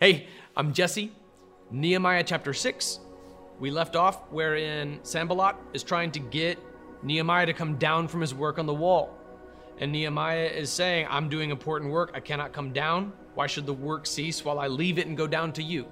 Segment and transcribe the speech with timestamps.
[0.00, 1.10] Hey, I'm Jesse.
[1.72, 3.00] Nehemiah chapter 6.
[3.58, 6.56] We left off wherein Sanballat is trying to get
[7.02, 9.12] Nehemiah to come down from his work on the wall.
[9.78, 12.12] And Nehemiah is saying, I'm doing important work.
[12.14, 13.12] I cannot come down.
[13.34, 15.86] Why should the work cease while I leave it and go down to you?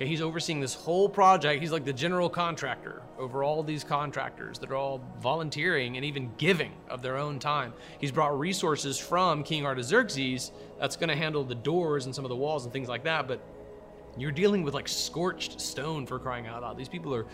[0.00, 1.60] Okay, he's overseeing this whole project.
[1.60, 6.32] He's like the general contractor over all these contractors that are all volunteering and even
[6.38, 7.74] giving of their own time.
[7.98, 12.30] He's brought resources from King Artaxerxes that's going to handle the doors and some of
[12.30, 13.28] the walls and things like that.
[13.28, 13.42] But
[14.16, 16.78] you're dealing with like scorched stone for crying out loud.
[16.78, 17.26] These people are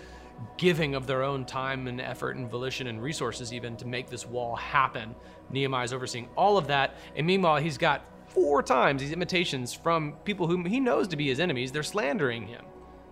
[0.56, 4.26] giving of their own time and effort and volition and resources even to make this
[4.26, 5.14] wall happen.
[5.51, 6.96] Nehemiah's overseeing all of that.
[7.14, 11.28] And meanwhile, he's got four times these imitations from people whom he knows to be
[11.28, 11.72] his enemies.
[11.72, 12.64] They're slandering him.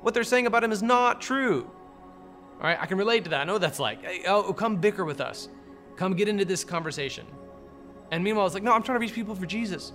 [0.03, 1.71] What they're saying about him is not true.
[2.57, 3.41] All right, I can relate to that.
[3.41, 4.03] I know that's like.
[4.03, 5.49] Hey, oh, come bicker with us.
[5.97, 7.27] Come get into this conversation.
[8.11, 9.93] And meanwhile, it's like, no, I'm trying to reach people for Jesus.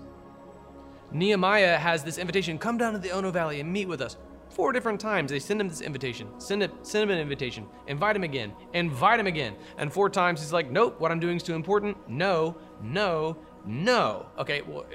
[1.12, 4.18] Nehemiah has this invitation come down to the Ono Valley and meet with us.
[4.50, 8.16] Four different times they send him this invitation, send, it, send him an invitation, invite
[8.16, 9.56] him again, invite him again.
[9.78, 11.98] And four times he's like, nope, what I'm doing is too important.
[12.10, 14.26] No, no, no.
[14.40, 14.86] Okay, well,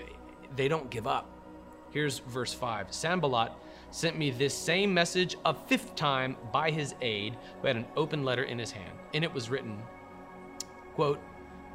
[0.56, 1.30] they don't give up.
[1.90, 3.52] Here's verse 5 Sanballat
[3.90, 8.24] sent me this same message a fifth time by his aide, who had an open
[8.24, 8.98] letter in his hand.
[9.12, 9.80] In it was written,
[10.94, 11.20] quote,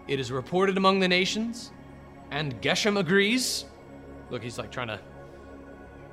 [0.09, 1.71] It is reported among the nations,
[2.31, 3.65] and Geshem agrees.
[4.29, 4.99] Look, he's like trying to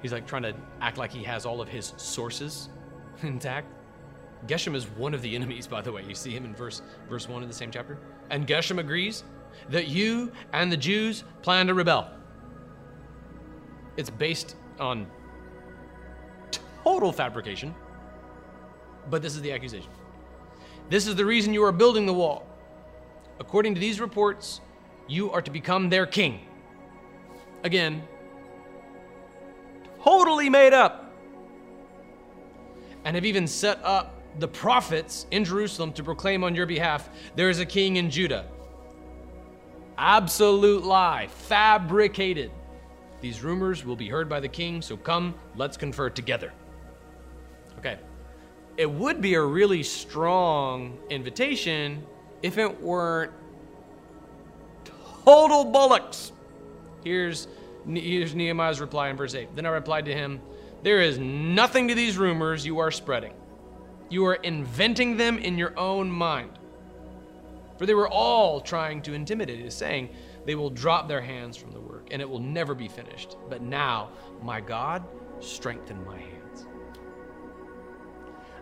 [0.00, 2.68] he's like trying to act like he has all of his sources
[3.22, 3.66] intact.
[4.46, 6.04] Geshem is one of the enemies, by the way.
[6.06, 7.98] You see him in verse verse one of the same chapter.
[8.30, 9.24] And Geshem agrees
[9.70, 12.10] that you and the Jews plan to rebel.
[13.96, 15.06] It's based on
[16.84, 17.74] total fabrication,
[19.10, 19.90] but this is the accusation.
[20.88, 22.46] This is the reason you are building the wall.
[23.40, 24.60] According to these reports,
[25.08, 26.40] you are to become their king.
[27.64, 28.02] Again,
[30.02, 31.12] totally made up.
[33.04, 37.48] And have even set up the prophets in Jerusalem to proclaim on your behalf there
[37.48, 38.46] is a king in Judah.
[39.98, 42.50] Absolute lie, fabricated.
[43.20, 46.52] These rumors will be heard by the king, so come, let's confer together.
[47.78, 47.98] Okay.
[48.76, 52.04] It would be a really strong invitation
[52.42, 53.32] if it weren't
[55.24, 56.32] total bullocks.
[57.04, 57.48] Here's,
[57.86, 59.56] here's Nehemiah's reply in verse 8.
[59.56, 60.40] Then I replied to him,
[60.82, 63.32] There is nothing to these rumors you are spreading.
[64.10, 66.50] You are inventing them in your own mind.
[67.78, 70.10] For they were all trying to intimidate us, saying,
[70.44, 73.36] They will drop their hands from the work, and it will never be finished.
[73.48, 74.10] But now,
[74.42, 75.04] my God,
[75.40, 76.66] strengthen my hands.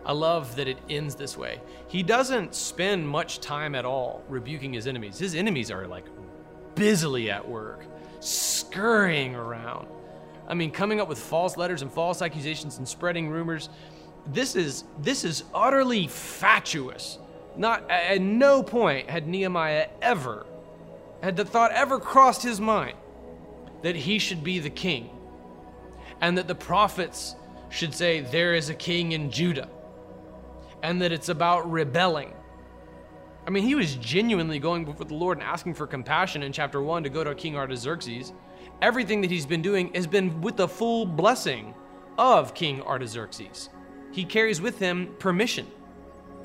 [0.05, 1.59] I love that it ends this way.
[1.87, 5.17] He doesn't spend much time at all rebuking his enemies.
[5.17, 6.05] His enemies are like
[6.75, 7.85] busily at work,
[8.19, 9.87] scurrying around.
[10.47, 13.69] I mean, coming up with false letters and false accusations and spreading rumors.
[14.27, 17.17] This is this is utterly fatuous.
[17.57, 20.45] Not at no point had Nehemiah ever
[21.21, 22.97] had the thought ever crossed his mind
[23.81, 25.09] that he should be the king
[26.21, 27.35] and that the prophets
[27.69, 29.69] should say there is a king in Judah
[30.83, 32.33] and that it's about rebelling.
[33.47, 36.81] I mean, he was genuinely going before the Lord and asking for compassion in chapter
[36.81, 38.33] 1 to go to King Artaxerxes.
[38.81, 41.73] Everything that he's been doing has been with the full blessing
[42.17, 43.69] of King Artaxerxes.
[44.11, 45.67] He carries with him permission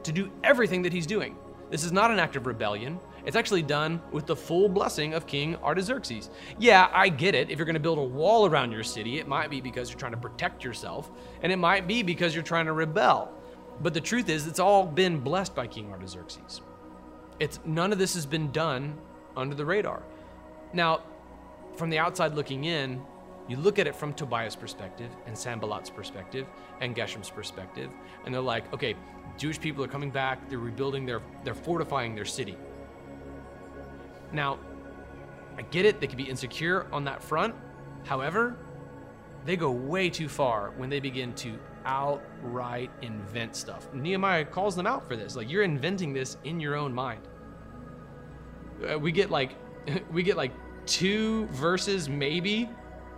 [0.04, 1.36] to do everything that he's doing.
[1.70, 2.98] This is not an act of rebellion.
[3.24, 6.30] It's actually done with the full blessing of King Artaxerxes.
[6.58, 7.50] Yeah, I get it.
[7.50, 9.98] If you're going to build a wall around your city, it might be because you're
[9.98, 11.10] trying to protect yourself,
[11.42, 13.32] and it might be because you're trying to rebel.
[13.82, 16.60] But the truth is, it's all been blessed by King Artaxerxes.
[17.38, 18.98] It's none of this has been done
[19.36, 20.02] under the radar.
[20.72, 21.02] Now,
[21.76, 23.00] from the outside looking in,
[23.50, 26.46] you look at it from Tobiah's perspective and Sanballat's perspective
[26.80, 27.90] and Geshem's perspective,
[28.24, 28.94] and they're like, okay,
[29.36, 32.56] Jewish people are coming back, they're rebuilding, their, they're fortifying their city.
[34.32, 34.58] Now,
[35.58, 37.54] I get it, they can be insecure on that front.
[38.04, 38.56] However,
[39.44, 43.92] they go way too far when they begin to outright invent stuff.
[43.92, 45.36] Nehemiah calls them out for this.
[45.36, 47.22] Like you're inventing this in your own mind.
[48.88, 49.56] Uh, we get like
[50.12, 50.52] we get like
[50.86, 52.68] two verses maybe.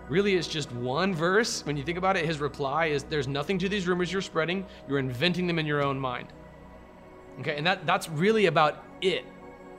[0.08, 1.64] Really it's just one verse.
[1.64, 4.66] When you think about it, his reply is there's nothing to these rumors you're spreading.
[4.88, 6.28] You're inventing them in your own mind.
[7.40, 7.56] Okay?
[7.56, 9.24] And that that's really about it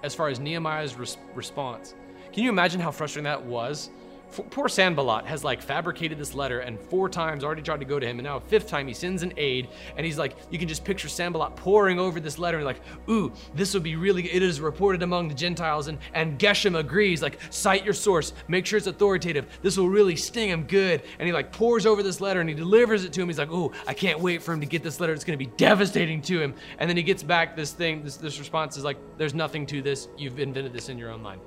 [0.03, 1.93] as far as Nehemiah's res- response.
[2.31, 3.89] Can you imagine how frustrating that was
[4.37, 7.99] F- poor Sanballat has like fabricated this letter and four times already tried to go
[7.99, 10.57] to him, and now a fifth time he sends an aide, and he's like, you
[10.57, 14.23] can just picture Sanballat poring over this letter and like, ooh, this will be really.
[14.23, 17.21] It is reported among the Gentiles, and and Geshem agrees.
[17.21, 19.45] Like, cite your source, make sure it's authoritative.
[19.61, 21.03] This will really sting him good.
[21.19, 23.27] And he like pores over this letter and he delivers it to him.
[23.27, 25.13] He's like, ooh, I can't wait for him to get this letter.
[25.13, 26.55] It's gonna be devastating to him.
[26.79, 28.03] And then he gets back this thing.
[28.03, 30.07] This this response is like, there's nothing to this.
[30.17, 31.41] You've invented this in your own mind.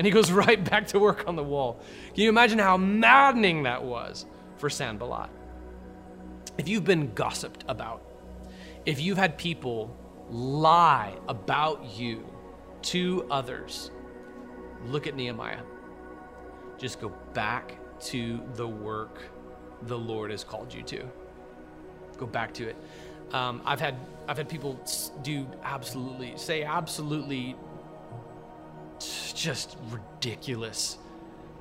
[0.00, 1.78] And he goes right back to work on the wall.
[2.14, 4.24] Can you imagine how maddening that was
[4.56, 5.28] for Sanballat?
[6.56, 8.02] If you've been gossiped about,
[8.86, 9.94] if you've had people
[10.30, 12.24] lie about you
[12.80, 13.90] to others,
[14.86, 15.60] look at Nehemiah.
[16.78, 19.18] Just go back to the work
[19.82, 21.04] the Lord has called you to.
[22.16, 22.76] Go back to it.
[23.32, 23.96] Um, I've had
[24.26, 24.80] I've had people
[25.22, 27.54] do absolutely say absolutely
[29.40, 30.98] just ridiculous,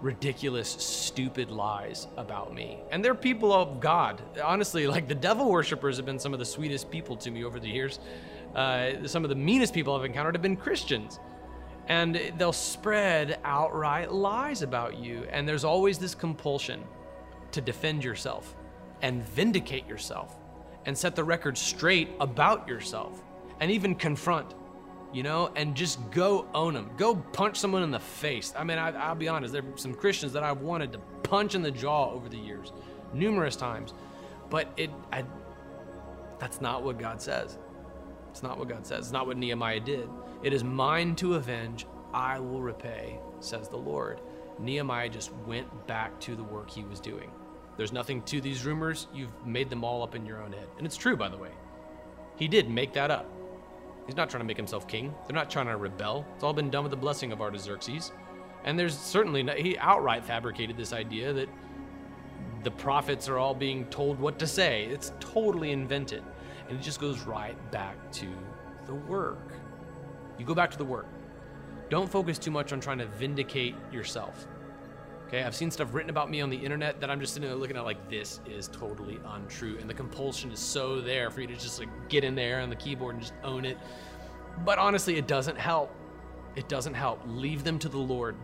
[0.02, 2.80] ridiculous, stupid lies about me.
[2.92, 4.22] And they're people of God.
[4.44, 7.58] Honestly, like the devil worshippers have been some of the sweetest people to me over
[7.58, 8.00] the years.
[8.54, 11.20] Uh, some of the meanest people I've encountered have been Christians.
[11.88, 15.26] And they'll spread outright lies about you.
[15.32, 16.84] And there's always this compulsion
[17.54, 18.56] to defend yourself
[19.02, 20.36] and vindicate yourself
[20.86, 23.24] and set the record straight about yourself
[23.62, 24.54] and even confront
[25.12, 26.90] you know, and just go own them.
[26.98, 28.54] Go punch someone in the face.
[28.58, 31.56] I mean, I, will be honest, there are some Christians that I've wanted to punch
[31.56, 32.72] in the jaw over the years,
[33.14, 33.94] numerous times,
[34.50, 35.24] but it, I,
[36.40, 37.58] that's not what God says.
[38.32, 39.06] It's not what God says.
[39.06, 40.08] It's not what Nehemiah did.
[40.44, 41.86] It is mine to avenge.
[42.14, 44.22] I will repay, says the Lord.
[44.60, 47.32] Nehemiah just went back to the work he was doing.
[47.78, 49.08] There's nothing to these rumors.
[49.14, 50.68] You've made them all up in your own head.
[50.78, 51.52] And it's true, by the way.
[52.36, 53.30] He did make that up.
[54.10, 55.14] He's not trying to make himself king.
[55.28, 56.26] They're not trying to rebel.
[56.34, 58.12] It's all been done with the blessing of Artaxerxes.
[58.64, 61.48] And there's certainly, he outright fabricated this idea that
[62.64, 64.86] the prophets are all being told what to say.
[64.86, 66.24] It's totally invented.
[66.68, 68.26] And it just goes right back to
[68.88, 69.54] the work.
[70.40, 71.06] You go back to the work.
[71.92, 74.48] Don't focus too much on trying to vindicate yourself.
[75.30, 77.56] Okay, I've seen stuff written about me on the internet that I'm just sitting there
[77.56, 81.46] looking at like this is totally untrue, and the compulsion is so there for you
[81.46, 83.78] to just like get in there on the keyboard and just own it.
[84.66, 85.94] But honestly, it doesn't help.
[86.56, 87.22] It doesn't help.
[87.28, 88.38] Leave them to the Lord.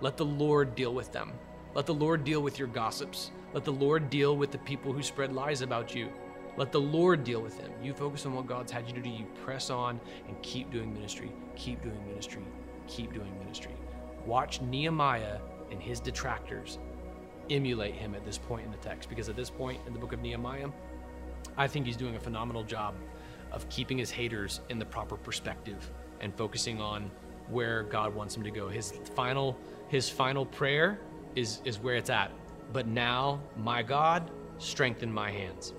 [0.00, 1.34] Let the Lord deal with them.
[1.74, 3.32] Let the Lord deal with your gossips.
[3.52, 6.08] Let the Lord deal with the people who spread lies about you.
[6.56, 7.70] Let the Lord deal with them.
[7.82, 9.10] You focus on what God's had you to do.
[9.10, 11.32] You press on and keep doing ministry.
[11.54, 12.42] Keep doing ministry.
[12.86, 13.74] Keep doing ministry.
[14.24, 15.38] Watch Nehemiah
[15.70, 16.78] and his detractors
[17.48, 20.12] emulate him at this point in the text because at this point in the book
[20.12, 20.68] of Nehemiah,
[21.56, 22.94] I think he's doing a phenomenal job
[23.52, 25.90] of keeping his haters in the proper perspective
[26.20, 27.10] and focusing on
[27.48, 28.68] where God wants him to go.
[28.68, 29.56] His final
[29.88, 31.00] his final prayer
[31.34, 32.30] is is where it's at.
[32.72, 35.72] But now, my God, strengthen my hands.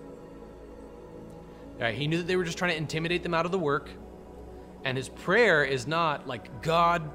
[1.80, 3.90] He knew that they were just trying to intimidate them out of the work.
[4.84, 7.10] And his prayer is not like, God,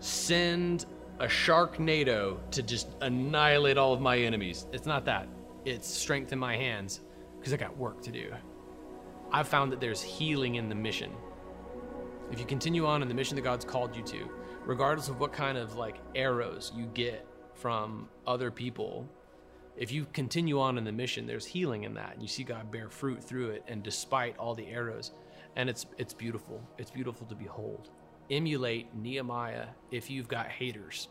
[0.00, 0.86] send
[1.20, 4.66] a sharknado to just annihilate all of my enemies.
[4.72, 5.28] It's not that.
[5.64, 7.00] It's strength in my hands
[7.38, 8.32] because I got work to do.
[9.32, 11.10] I've found that there's healing in the mission.
[12.30, 14.30] If you continue on in the mission that God's called you to,
[14.64, 19.08] regardless of what kind of like arrows you get from other people,
[19.76, 22.14] if you continue on in the mission, there's healing in that.
[22.14, 25.12] And you see God bear fruit through it and despite all the arrows.
[25.56, 26.62] And it's it's beautiful.
[26.78, 27.90] It's beautiful to behold
[28.30, 31.08] emulate Nehemiah if you've got haters.